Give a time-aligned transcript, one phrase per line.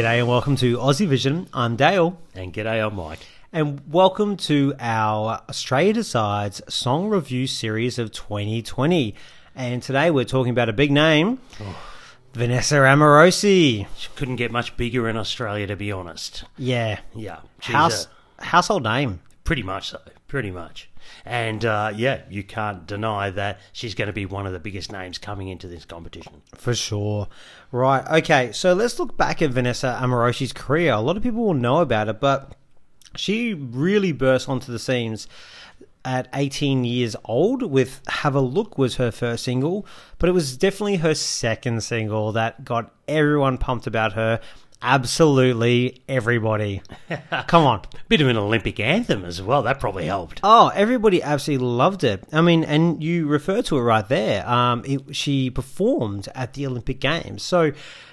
[0.00, 1.46] G'day and welcome to Aussie Vision.
[1.52, 2.18] I'm Dale.
[2.34, 3.18] And g'day, I'm Mike.
[3.52, 9.14] And welcome to our Australia Decides song review series of 2020.
[9.54, 11.76] And today we're talking about a big name, oh.
[12.32, 13.86] Vanessa Amorosi.
[13.94, 16.44] She couldn't get much bigger in Australia, to be honest.
[16.56, 17.00] Yeah.
[17.14, 18.08] Yeah, House,
[18.38, 19.20] a- household name.
[19.50, 20.88] Pretty much so, pretty much.
[21.24, 24.92] And uh, yeah, you can't deny that she's going to be one of the biggest
[24.92, 26.42] names coming into this competition.
[26.54, 27.26] For sure.
[27.72, 28.06] Right.
[28.18, 28.52] Okay.
[28.52, 30.92] So let's look back at Vanessa Amorosi's career.
[30.92, 32.54] A lot of people will know about it, but
[33.16, 35.26] she really burst onto the scenes
[36.04, 39.84] at 18 years old with Have a Look was her first single,
[40.20, 44.38] but it was definitely her second single that got everyone pumped about her.
[44.82, 46.82] Absolutely everybody.
[47.46, 47.82] Come on.
[48.08, 49.62] Bit of an Olympic anthem as well.
[49.62, 50.40] That probably helped.
[50.42, 52.24] Oh, everybody absolutely loved it.
[52.32, 54.48] I mean, and you refer to it right there.
[54.48, 57.42] Um, it, she performed at the Olympic Games.
[57.42, 57.72] So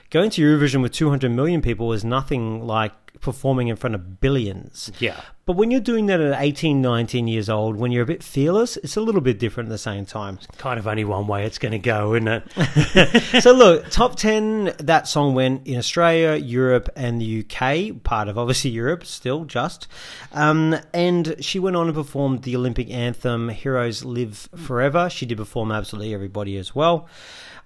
[0.10, 4.92] going to Eurovision with 200 million people is nothing like performing in front of billions.
[5.00, 5.20] Yeah.
[5.46, 8.76] But when you're doing that at 18, 19 years old, when you're a bit fearless,
[8.78, 10.40] it's a little bit different at the same time.
[10.58, 13.42] Kind of only one way it's going to go, isn't it?
[13.42, 18.38] so look, top 10, that song went in Australia, Europe, and the UK, part of
[18.38, 19.88] obviously Europe, still just.
[20.34, 25.10] Um, and she went on and performed the Olympic anthem, Heroes Live Forever.
[25.10, 27.08] She did perform absolutely everybody as well.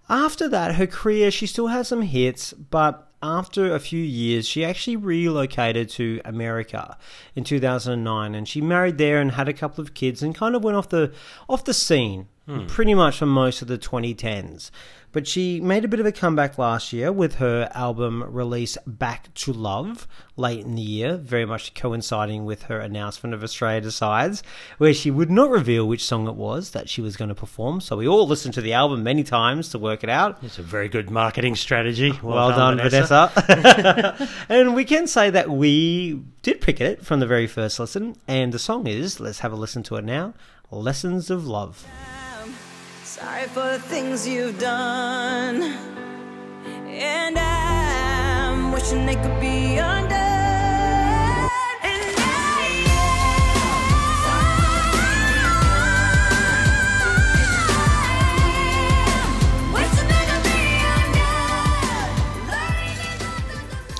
[0.10, 4.66] After that, her career, she still had some hits, but after a few years, she
[4.66, 6.98] actually relocated to America
[7.36, 10.64] in 2009, and she married there and had a couple of kids, and kind of
[10.64, 11.12] went off the
[11.48, 12.66] off the scene Hmm.
[12.66, 14.72] pretty much for most of the 2010s.
[15.14, 19.34] But she made a bit of a comeback last year with her album release Back
[19.36, 24.44] to Love late in the year, very much coinciding with her announcement of Australia Decides,
[24.78, 27.80] where she would not reveal which song it was that she was going to perform.
[27.80, 30.38] So we all listened to the album many times to work it out.
[30.42, 32.12] It's a very good marketing strategy.
[32.22, 34.30] Well, Well done, Vanessa.
[34.50, 38.54] and we can say that we did pick it from the very first listen, and
[38.54, 40.34] the song is, let's have a listen to it now
[40.72, 41.86] Lessons of Love.
[43.21, 45.61] Sorry for the things you've done.
[46.87, 49.80] And I'm wishing they could be.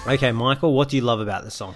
[0.08, 1.76] Okay, Michael, what do you love about this song?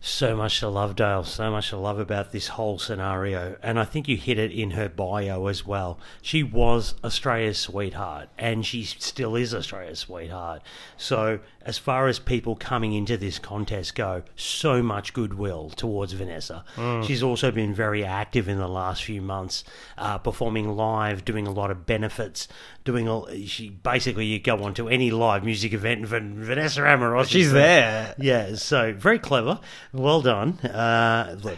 [0.00, 1.24] So much to love, Dale.
[1.24, 3.56] So much to love about this whole scenario.
[3.62, 5.98] And I think you hit it in her bio as well.
[6.22, 10.62] She was Australia's sweetheart, and she still is Australia's sweetheart.
[10.96, 16.64] So, as far as people coming into this contest go, so much goodwill towards Vanessa.
[17.02, 19.64] She's also been very active in the last few months,
[19.98, 22.46] uh, performing live, doing a lot of benefits,
[22.84, 23.28] doing all.
[23.46, 27.30] She basically you go onto any live music event, Vanessa Amorosi.
[27.30, 28.14] She's there.
[28.18, 29.58] Yeah, so very clever.
[29.96, 30.58] Well done.
[30.58, 31.56] Uh, look,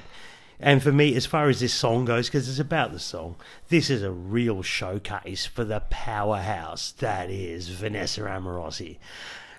[0.61, 3.35] and for me, as far as this song goes, because it's about the song,
[3.69, 8.99] this is a real showcase for the powerhouse that is Vanessa Amorosi.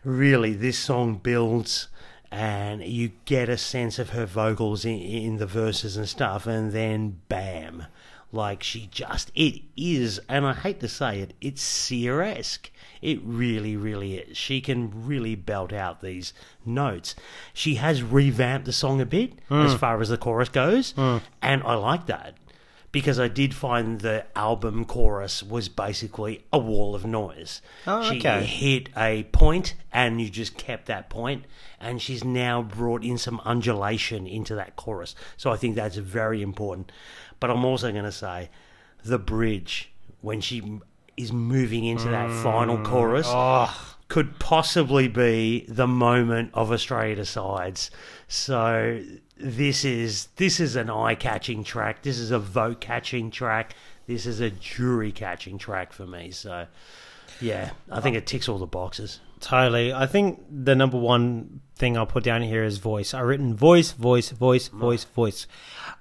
[0.05, 1.89] Really, this song builds
[2.31, 6.71] and you get a sense of her vocals in, in the verses and stuff, and
[6.71, 7.85] then bam.
[8.31, 12.69] Like she just, it is, and I hate to say it, it's Sia esque.
[13.01, 14.37] It really, really is.
[14.37, 17.15] She can really belt out these notes.
[17.53, 19.77] She has revamped the song a bit as hmm.
[19.77, 21.17] far as the chorus goes, hmm.
[21.41, 22.35] and I like that
[22.91, 27.61] because I did find the album chorus was basically a wall of noise.
[27.85, 28.43] Oh, she okay.
[28.43, 31.45] hit a point and you just kept that point
[31.79, 35.15] and she's now brought in some undulation into that chorus.
[35.37, 36.91] So I think that's very important.
[37.39, 38.49] But I'm also going to say
[39.03, 39.91] the bridge
[40.21, 40.79] when she
[41.15, 42.43] is moving into that mm.
[42.43, 43.27] final chorus
[44.07, 47.91] could possibly be the moment of Australia decides.
[48.27, 49.03] So
[49.39, 52.01] this is this is an eye-catching track.
[52.03, 53.75] This is a vote-catching track.
[54.05, 56.31] This is a jury-catching track for me.
[56.31, 56.67] So
[57.41, 59.19] yeah, I think it ticks all the boxes.
[59.39, 59.93] Totally.
[59.93, 63.13] I think the number one thing I'll put down here is voice.
[63.13, 65.47] I written voice, voice, voice, voice, voice.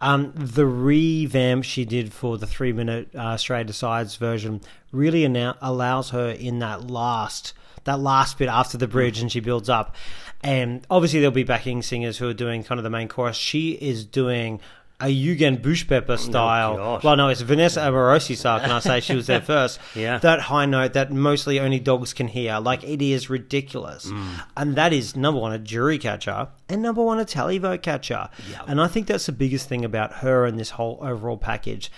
[0.01, 4.61] Um, the revamp she did for the three minute uh, Australia Decides version
[4.91, 7.53] really annou- allows her in that last
[7.85, 9.95] that last bit after the bridge and she builds up.
[10.43, 13.37] And obviously there'll be backing singers who are doing kind of the main chorus.
[13.37, 14.61] She is doing
[15.01, 16.77] a Eugent Bushpepa oh, style.
[16.77, 17.05] gosh.
[17.05, 18.61] well, no, it's Vanessa Amorosi style.
[18.61, 19.79] Can I say she was there first?
[19.95, 20.19] Yeah.
[20.19, 22.59] That high note that mostly only dogs can hear.
[22.59, 24.43] Like it is ridiculous, mm.
[24.57, 28.29] and that is number one a jury catcher and number one a televote catcher.
[28.67, 31.91] And I think that's the biggest thing about her and this whole overall package.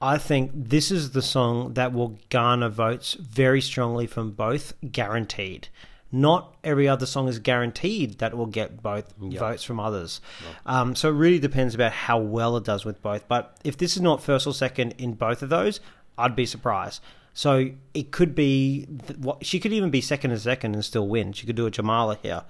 [0.00, 5.68] I think this is the song that will garner votes very strongly from both, guaranteed.
[6.10, 10.20] Not every other song is guaranteed that will get both votes from others.
[10.64, 13.28] Um, so it really depends about how well it does with both.
[13.28, 15.80] But if this is not first or second in both of those,
[16.16, 17.02] I'd be surprised.
[17.34, 21.32] So it could be what she could even be second and second and still win.
[21.32, 22.42] She could do a Jamala here,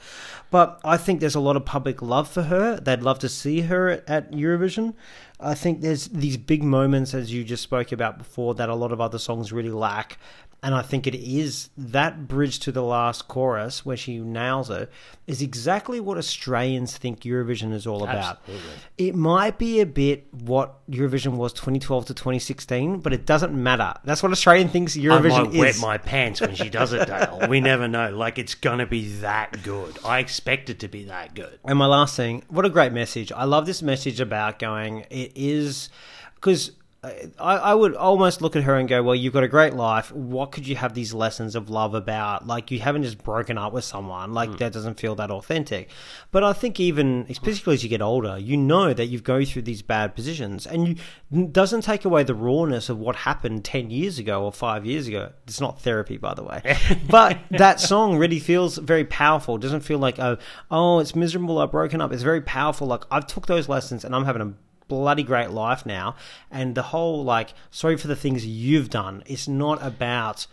[0.51, 2.81] but I think there's a lot of public love for her.
[2.81, 4.95] They'd love to see her at, at Eurovision.
[5.41, 8.91] I think there's these big moments, as you just spoke about before, that a lot
[8.91, 10.17] of other songs really lack.
[10.61, 14.91] And I think it is that bridge to the last chorus where she nails it
[15.29, 18.41] is exactly what Australians think Eurovision is all about.
[18.41, 18.71] Absolutely.
[18.99, 23.95] It might be a bit what Eurovision was 2012 to 2016, but it doesn't matter.
[24.03, 25.33] That's what Australian thinks Eurovision is.
[25.33, 27.39] I might wet my pants when she does it, Dale.
[27.49, 28.11] We never know.
[28.11, 29.97] Like it's gonna be that good.
[30.05, 31.61] I expect it to be that good.
[31.65, 33.31] And my last thing, what a great message.
[33.31, 35.89] I love this message about going, it is,
[36.35, 36.73] because
[37.05, 40.11] I, I would almost look at her and go, well, you've got a great life.
[40.11, 42.49] What could you have these lessons of love about?
[42.49, 44.33] Like, you haven't just broken up with someone.
[44.33, 44.57] Like, hmm.
[44.57, 45.91] that doesn't feel that authentic.
[46.33, 49.63] But I think even, especially as you get older, you know that you go through
[49.63, 50.95] these bad positions and you
[51.31, 55.07] it doesn't take away the rawness of what happened 10 years ago or five years
[55.07, 55.31] ago.
[55.47, 56.77] It's not therapy, by the way.
[57.09, 59.55] but that song really feels very powerful.
[59.55, 60.39] It doesn't feel like, oh,
[60.71, 61.59] oh, it's miserable.
[61.59, 62.13] I've broken up.
[62.13, 62.89] It's very powerful.
[62.89, 64.55] Like, I've took those lessons and I'm having a
[64.89, 66.17] bloody great life now.
[66.51, 69.23] And the whole, like, sorry for the things you've done.
[69.27, 70.47] It's not about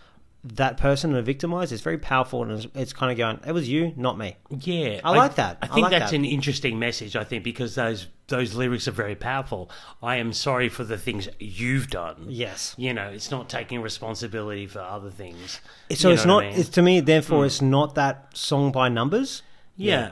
[0.54, 1.72] that person and victimized.
[1.72, 4.36] It's very powerful and it's, it's kind of going, it was you, not me.
[4.50, 5.58] Yeah, I like that.
[5.62, 6.18] I I think like that's that.
[6.18, 7.16] an interesting message.
[7.16, 9.70] I think because those those lyrics are very powerful.
[10.02, 12.26] I am sorry for the things you've done.
[12.28, 12.74] Yes.
[12.78, 15.62] you know, it's not taking responsibility for other things.
[15.92, 16.60] So You it's not, I mean?
[16.60, 17.46] it's to me, therefore, hmm.
[17.46, 19.44] it's not that song by numbers.
[19.76, 20.12] yeah.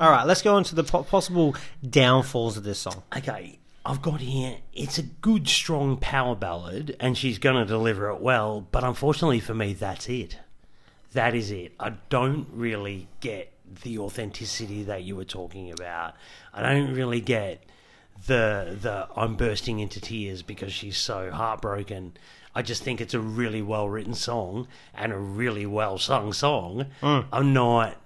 [0.00, 1.54] All right, let's go on to the po- possible
[1.86, 3.02] downfalls of this song.
[3.14, 4.56] Okay, I've got here.
[4.72, 8.62] It's a good, strong power ballad, and she's going to deliver it well.
[8.62, 10.38] But unfortunately for me, that's it.
[11.12, 11.74] That is it.
[11.78, 13.52] I don't really get
[13.82, 16.14] the authenticity that you were talking about.
[16.54, 17.62] I don't really get
[18.26, 22.14] the the I'm bursting into tears because she's so heartbroken.
[22.54, 26.86] I just think it's a really well written song and a really well sung song.
[27.02, 27.26] Mm.
[27.30, 27.98] I'm not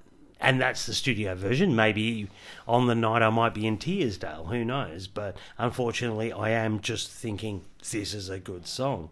[0.44, 1.74] and that's the studio version.
[1.74, 2.28] Maybe
[2.68, 4.44] on the night I might be in tears, Dale.
[4.44, 5.06] Who knows?
[5.06, 9.08] But unfortunately, I am just thinking this is a good song.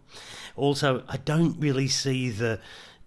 [0.55, 2.59] Also, I don't really see the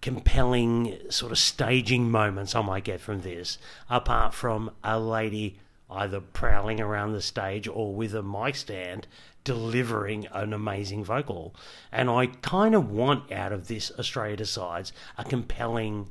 [0.02, 3.58] compelling sort of staging moments I might get from this,
[3.88, 5.58] apart from a lady
[5.88, 9.06] either prowling around the stage or with a mic stand
[9.44, 11.54] delivering an amazing vocal.
[11.92, 16.08] And I kind of want out of this Australia Decides a compelling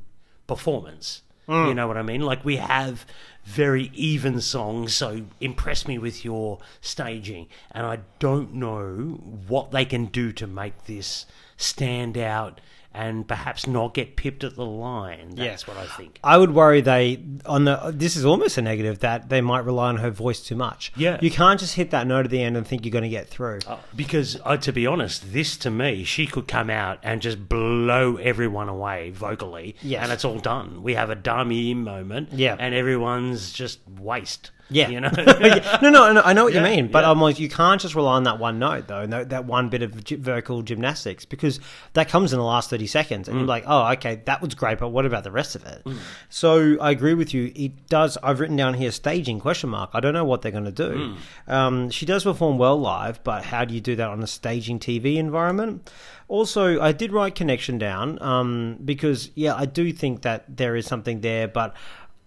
[0.47, 1.21] performance.
[1.47, 1.69] Mm.
[1.69, 2.21] You know what I mean?
[2.21, 3.05] Like we have
[3.43, 7.47] very even songs, so impress me with your staging.
[7.71, 11.25] And I don't know what they can do to make this
[11.57, 12.59] stand out
[12.95, 15.31] and perhaps not get pipped at the line.
[15.35, 16.19] That's what I think.
[16.23, 17.91] I would worry they on the.
[17.93, 20.91] This is almost a negative that they might rely on her voice too much.
[20.95, 21.19] Yeah.
[21.21, 23.27] you can't just hit that note at the end and think you're going to get
[23.27, 23.59] through.
[23.67, 27.49] Uh, Because, uh, to be honest, this to me, she could come out and just
[27.49, 30.03] blow everyone away vocally, Yes.
[30.03, 30.81] and it's all done.
[30.83, 32.55] We have a Dami moment, Yeah.
[32.59, 34.51] and everyone's just waste.
[34.69, 34.89] Yeah.
[34.89, 35.11] you know.
[35.81, 37.11] No, no, no, I know what Yeah, you mean, but yeah.
[37.11, 39.81] I'm like, you can't just rely on that one note though, no, that one bit
[39.83, 41.59] of gy- vocal gymnastics because
[41.93, 43.31] that comes in the last thirty seconds, Mm.
[43.31, 45.83] and you're like, oh, okay, that was great, but what about the rest of it?
[46.29, 47.51] So I agree with you.
[47.55, 48.17] It does.
[48.23, 49.91] I've written down here staging question mark.
[49.93, 51.15] I don't know what they're going to do.
[51.47, 51.51] Mm.
[51.53, 54.79] Um, she does perform well live, but how do you do that on a staging
[54.79, 55.89] TV environment?
[56.27, 60.85] Also, I did write connection down um, because yeah, I do think that there is
[60.87, 61.75] something there, but.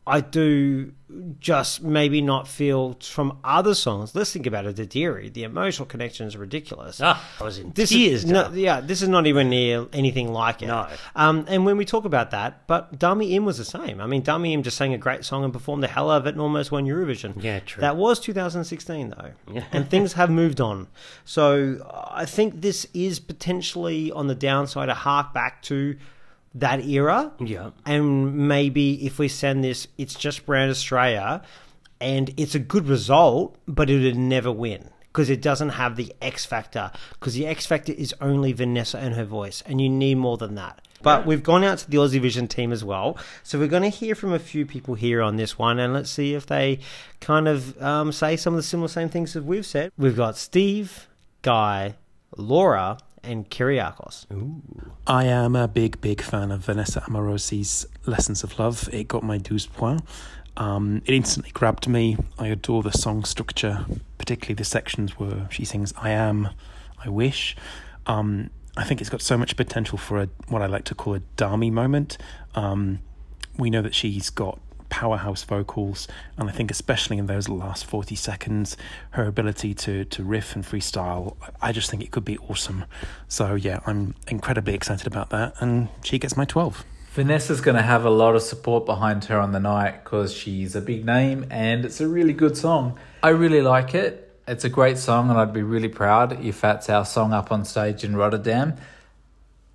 [0.08, 0.92] I do
[1.40, 4.14] just maybe not feel from other songs.
[4.14, 4.76] Let's think about it.
[4.76, 7.00] The the emotional connection is ridiculous.
[7.02, 8.24] Ah, I was in This tears.
[8.24, 10.66] is no, yeah, this is not even near anything like it.
[10.66, 10.86] No.
[11.16, 14.00] Um, and when we talk about that, but Dami Im was the same.
[14.00, 16.26] I mean, Dami Im just sang a great song and performed the hell out of
[16.26, 17.42] it and almost won Eurovision.
[17.42, 17.80] Yeah, true.
[17.80, 20.88] That was 2016 though, and things have moved on.
[21.24, 25.96] So I think this is potentially on the downside a hark back to
[26.54, 27.32] that era.
[27.38, 27.70] Yeah.
[27.84, 31.42] And maybe if we send this, it's just Brand Australia,
[32.00, 36.12] and it's a good result, but it would never win because it doesn't have the
[36.22, 36.92] X factor.
[37.14, 40.54] Because the X factor is only Vanessa and her voice, and you need more than
[40.54, 40.80] that.
[41.02, 43.88] But we've gone out to the Aussie Vision team as well, so we're going to
[43.88, 46.80] hear from a few people here on this one, and let's see if they
[47.20, 49.92] kind of um, say some of the similar same things that we've said.
[49.96, 51.08] We've got Steve,
[51.42, 51.94] Guy,
[52.36, 54.26] Laura, and Kyriakos.
[55.06, 58.88] I am a big, big fan of Vanessa Amorosi's Lessons of Love.
[58.92, 60.02] It got my 12 points.
[60.56, 62.16] Um, it instantly grabbed me.
[62.38, 63.86] I adore the song structure,
[64.18, 66.50] particularly the sections where she sings "I am,"
[67.04, 67.56] "I wish."
[68.06, 71.14] Um, I think it's got so much potential for a what I like to call
[71.14, 72.18] a Dami moment,
[72.54, 73.00] um,
[73.58, 74.58] we know that she's got
[74.88, 78.76] powerhouse vocals, and I think especially in those last forty seconds,
[79.10, 82.84] her ability to to riff and freestyle, I just think it could be awesome.
[83.28, 86.84] So yeah, I'm incredibly excited about that, and she gets my twelve.
[87.12, 90.76] Vanessa's going to have a lot of support behind her on the night because she's
[90.76, 92.96] a big name and it's a really good song.
[93.24, 94.40] I really like it.
[94.46, 97.64] It's a great song, and I'd be really proud if that's our song up on
[97.64, 98.76] stage in Rotterdam.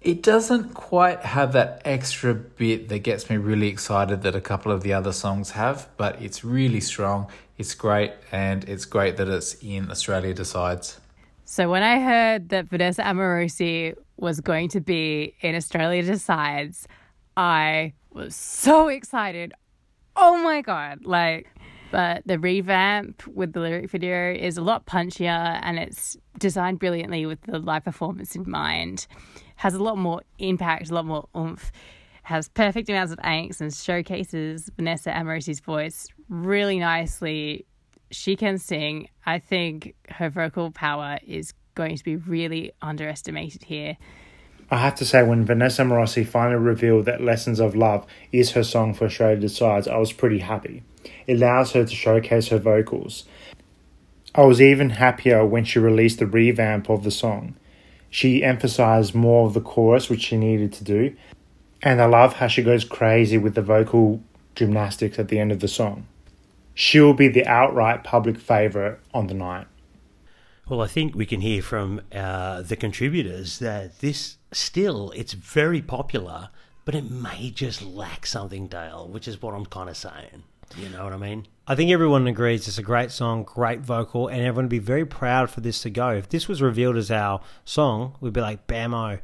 [0.03, 4.69] It doesn't quite have that extra bit that gets me really excited that a couple
[4.69, 7.27] of the other songs have, but it's really strong.
[7.57, 10.99] It's great, and it's great that it's in Australia Decides.
[11.45, 16.85] So when I heard that Vanessa Amorosi was going to be in Australia Decides,
[17.37, 19.53] I was so excited.
[20.17, 21.47] Oh my god, like
[21.93, 27.27] but the revamp with the lyric video is a lot punchier and it's designed brilliantly
[27.27, 29.05] with the live performance in mind.
[29.57, 31.71] Has a lot more impact, a lot more oomph.
[32.23, 37.67] Has perfect amounts of angst and showcases Vanessa Amorosi's voice really nicely.
[38.09, 39.07] She can sing.
[39.27, 43.97] I think her vocal power is going to be really underestimated here.
[44.71, 48.63] I have to say, when Vanessa Morosi finally revealed that Lessons of Love is her
[48.63, 50.81] song for Australia Decides, I was pretty happy.
[51.27, 53.25] It allows her to showcase her vocals.
[54.35, 57.55] I was even happier when she released the revamp of the song.
[58.09, 61.15] She emphasized more of the chorus, which she needed to do,
[61.81, 64.21] and I love how she goes crazy with the vocal
[64.55, 66.07] gymnastics at the end of the song.
[66.73, 69.67] She will be the outright public favourite on the night.
[70.67, 75.81] Well, I think we can hear from uh, the contributors that this still it's very
[75.81, 76.49] popular,
[76.85, 80.43] but it may just lack something, Dale, which is what I'm kind of saying.
[80.77, 81.47] You know what I mean?
[81.67, 85.05] I think everyone agrees it's a great song, great vocal, and everyone would be very
[85.05, 86.09] proud for this to go.
[86.09, 89.19] If this was revealed as our song, we'd be like, bammo.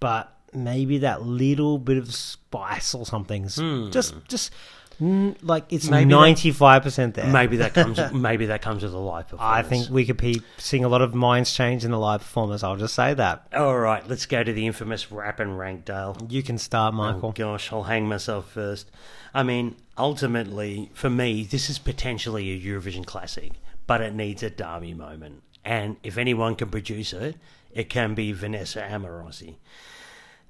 [0.00, 3.44] But maybe that little bit of spice or something.
[3.92, 4.52] Just, just
[5.00, 7.26] mm, like it's ninety five percent there.
[7.26, 8.00] Maybe that comes.
[8.12, 9.66] maybe that comes with a live performance.
[9.66, 12.62] I think we could be seeing a lot of minds change in the live performance.
[12.64, 13.46] I'll just say that.
[13.54, 16.16] All right, let's go to the infamous wrap and rank, Dale.
[16.28, 17.28] You can start, Michael.
[17.28, 18.90] Oh gosh, I'll hang myself first.
[19.32, 23.52] I mean, ultimately, for me, this is potentially a Eurovision classic,
[23.86, 25.42] but it needs a Derby moment.
[25.64, 27.36] And if anyone can produce it,
[27.72, 29.56] it can be Vanessa Amorosi.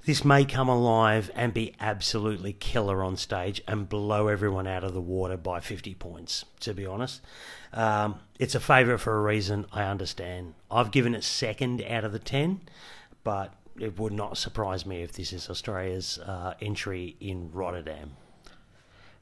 [0.04, 4.92] This may come alive and be absolutely killer on stage and blow everyone out of
[4.92, 7.22] the water by 50 points, to be honest.
[7.72, 10.54] Um, it's a favourite for a reason, I understand.
[10.70, 12.60] I've given it second out of the 10,
[13.22, 18.10] but it would not surprise me if this is Australia's uh, entry in Rotterdam.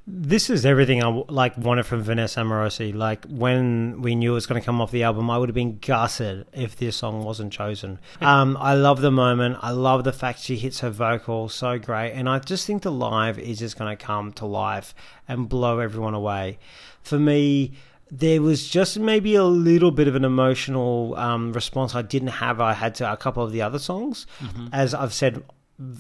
[0.04, 2.92] This is everything I like wanted from Vanessa Amorosi.
[2.92, 5.54] Like when we knew it was going to come off the album, I would have
[5.54, 8.00] been gutted if this song wasn't chosen.
[8.20, 9.58] Um, I love the moment.
[9.62, 12.90] I love the fact she hits her vocal so great, and I just think the
[12.90, 14.92] live is just going to come to life
[15.28, 16.58] and blow everyone away.
[17.02, 17.72] For me,
[18.10, 22.60] there was just maybe a little bit of an emotional um, response I didn't have.
[22.60, 24.26] I had to a couple of the other songs,
[24.72, 25.44] as I've said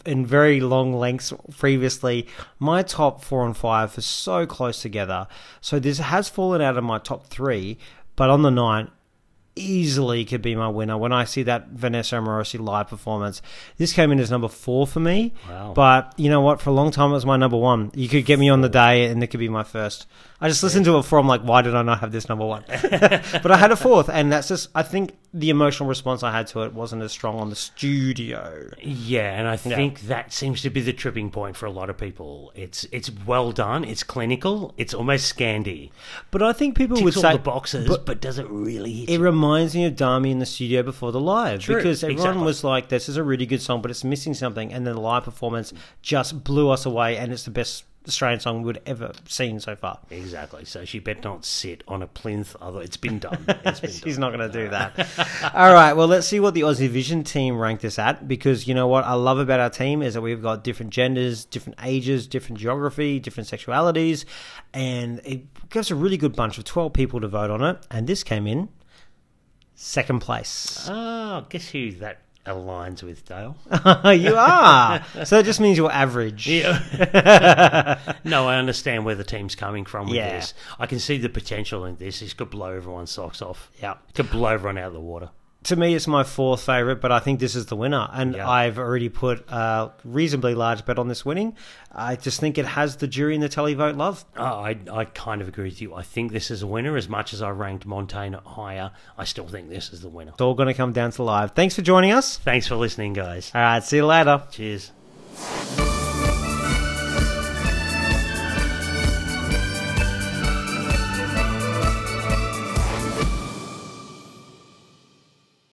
[0.06, 2.26] in very long lengths previously.
[2.58, 5.26] My top four and five are so close together,
[5.60, 7.78] so this has fallen out of my top three.
[8.14, 8.90] But on the nine,
[9.56, 10.96] easily could be my winner.
[10.96, 13.42] When I see that Vanessa Amorosi live performance,
[13.76, 15.32] this came in as number four for me.
[15.48, 15.72] Wow.
[15.74, 16.60] But you know what?
[16.60, 17.90] For a long time, it was my number one.
[17.94, 20.06] You could get me on the day, and it could be my first.
[20.42, 21.18] I just listened to it for.
[21.18, 22.64] I'm like, why did I not have this number one?
[22.68, 24.68] but I had a fourth, and that's just.
[24.74, 28.68] I think the emotional response I had to it wasn't as strong on the studio.
[28.82, 31.96] Yeah, and I think that seems to be the tripping point for a lot of
[31.96, 32.52] people.
[32.56, 35.90] It's it's well done, it's clinical, it's almost Scandi.
[36.32, 38.92] But I think people would Ticks all say the boxes, but- but, does it really
[38.92, 39.18] hit It you?
[39.20, 42.44] reminds me of Dami in the studio before the live True, because everyone exactly.
[42.44, 45.00] was like, "This is a really good song, but it's missing something." And then the
[45.00, 45.72] live performance
[46.02, 49.98] just blew us away, and it's the best Australian song we'd ever seen so far.
[50.10, 50.64] Exactly.
[50.64, 52.56] So she better not sit on a plinth.
[52.60, 53.44] Although it's been done.
[53.64, 54.20] It's been She's done.
[54.32, 55.52] not going to do that.
[55.54, 58.74] All right, well, let's see what the Aussie Vision team ranked this at because you
[58.74, 62.26] know what I love about our team is that we've got different genders, different ages,
[62.26, 64.24] different geography, different sexualities,
[64.74, 67.86] and it gives a really good bunch of 12 people to vote on it.
[67.90, 68.68] And this came in
[69.74, 70.86] second place.
[70.90, 73.56] Oh, guess who that aligns with, Dale?
[74.14, 75.04] you are.
[75.24, 76.48] So that just means you're average.
[78.24, 80.34] no, I understand where the team's coming from with Yeah.
[80.36, 80.54] this.
[80.78, 82.20] I can see the potential in this.
[82.20, 83.70] This could blow everyone's socks off.
[83.80, 83.94] Yeah.
[84.14, 85.30] Could blow everyone out of the water.
[85.64, 88.08] To me, it's my fourth favourite, but I think this is the winner.
[88.12, 88.48] And Yeah.
[88.48, 91.54] I've already put a reasonably large bet on this winning.
[91.92, 94.24] I just think it has the jury and the televote love.
[94.36, 95.94] Oh, I, I kind of agree with you.
[95.94, 96.96] I think this is a winner.
[96.96, 100.32] As much as I ranked Montaigne higher, I still think this is the winner.
[100.32, 101.52] It's all going to come down to live.
[101.52, 102.38] Thanks for joining us.
[102.38, 103.52] Thanks for listening, guys.
[103.54, 104.42] All right, see you later.
[104.50, 104.90] Cheers.